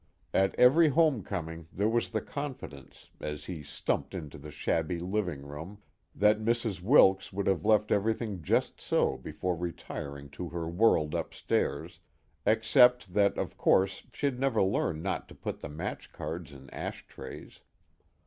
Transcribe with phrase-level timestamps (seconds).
[0.33, 5.77] At every homecoming there was the confidence, as he stumped into the shabby living room,
[6.15, 6.81] that Mrs.
[6.81, 11.99] Wilks would have left everything just so before retiring to her world upstairs,
[12.47, 17.59] except that of course she'd never learn not to put match cards in ash trays.